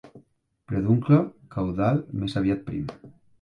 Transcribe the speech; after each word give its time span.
Peduncle 0.71 1.19
caudal 1.57 2.01
més 2.23 2.37
aviat 2.43 2.65
prim. 2.73 2.91